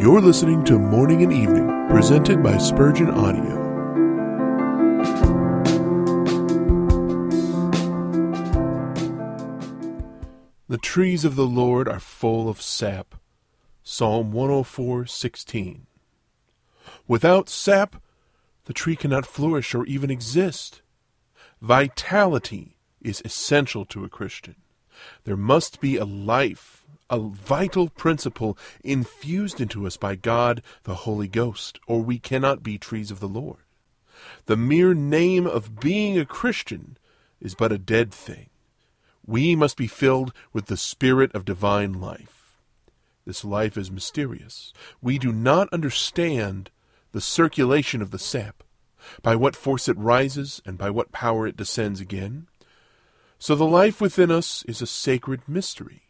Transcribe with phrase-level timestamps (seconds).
[0.00, 3.54] You're listening to Morning and Evening, presented by Spurgeon Audio.
[10.68, 13.16] The trees of the Lord are full of sap.
[13.82, 15.86] Psalm 104:16.
[17.06, 18.02] Without sap,
[18.64, 20.80] the tree cannot flourish or even exist.
[21.60, 24.56] Vitality is essential to a Christian.
[25.24, 26.79] There must be a life,
[27.10, 32.78] a vital principle infused into us by God the Holy Ghost, or we cannot be
[32.78, 33.58] trees of the Lord.
[34.46, 36.96] The mere name of being a Christian
[37.40, 38.48] is but a dead thing.
[39.26, 42.56] We must be filled with the Spirit of divine life.
[43.26, 44.72] This life is mysterious.
[45.02, 46.70] We do not understand
[47.12, 48.62] the circulation of the sap,
[49.22, 52.46] by what force it rises and by what power it descends again.
[53.38, 56.02] So the life within us is a sacred mystery.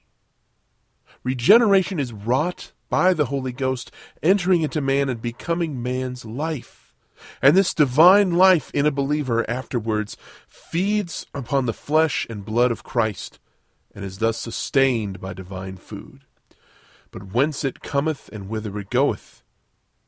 [1.22, 3.90] Regeneration is wrought by the Holy Ghost
[4.22, 6.94] entering into man and becoming man's life.
[7.42, 10.16] And this divine life in a believer afterwards
[10.48, 13.38] feeds upon the flesh and blood of Christ,
[13.94, 16.24] and is thus sustained by divine food.
[17.10, 19.42] But whence it cometh and whither it goeth,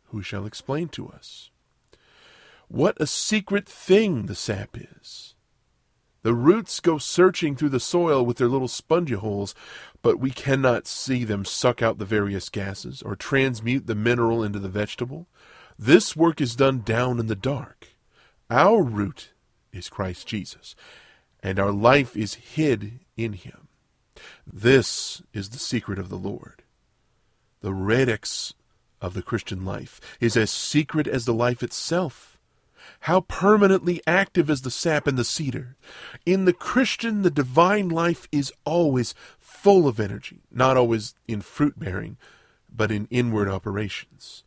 [0.04, 1.50] who shall explain to us?
[2.68, 5.31] What a secret thing the sap is!
[6.22, 9.54] The roots go searching through the soil with their little spongioles,
[10.02, 14.60] but we cannot see them suck out the various gases or transmute the mineral into
[14.60, 15.26] the vegetable.
[15.78, 17.88] This work is done down in the dark.
[18.48, 19.32] Our root
[19.72, 20.76] is Christ Jesus,
[21.42, 23.68] and our life is hid in him.
[24.46, 26.62] This is the secret of the Lord.
[27.62, 28.54] The radix
[29.00, 32.31] of the Christian life is as secret as the life itself.
[33.00, 35.76] How permanently active is the sap in the cedar.
[36.24, 41.78] In the Christian, the divine life is always full of energy, not always in fruit
[41.78, 42.16] bearing,
[42.74, 44.44] but in inward operations.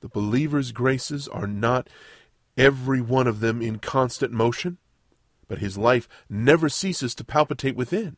[0.00, 1.88] The believer's graces are not
[2.56, 4.78] every one of them in constant motion,
[5.48, 8.16] but his life never ceases to palpitate within.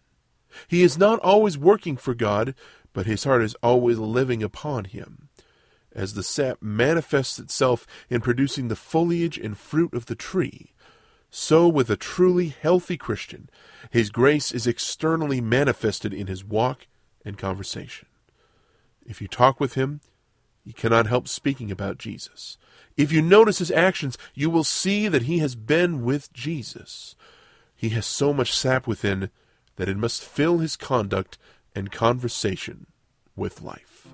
[0.68, 2.54] He is not always working for God,
[2.92, 5.28] but his heart is always living upon him.
[5.92, 10.72] As the sap manifests itself in producing the foliage and fruit of the tree,
[11.30, 13.48] so with a truly healthy Christian,
[13.90, 16.86] his grace is externally manifested in his walk
[17.24, 18.08] and conversation.
[19.04, 20.00] If you talk with him,
[20.64, 22.58] you cannot help speaking about Jesus.
[22.96, 27.14] If you notice his actions, you will see that he has been with Jesus.
[27.74, 29.30] He has so much sap within
[29.76, 31.38] that it must fill his conduct
[31.74, 32.86] and conversation
[33.36, 34.08] with life.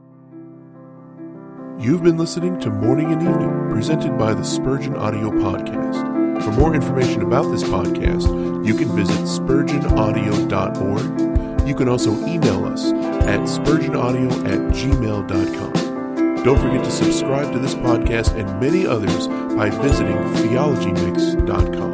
[1.78, 6.42] You've been listening to Morning and Evening, presented by the Spurgeon Audio Podcast.
[6.42, 8.26] For more information about this podcast,
[8.66, 11.69] you can visit spurgeonaudio.org.
[11.69, 12.86] You can also email us
[13.26, 15.72] at spurgeonaudio at gmail.com.
[16.42, 21.85] Don't forget to subscribe to this podcast and many others by visiting theologymix.com.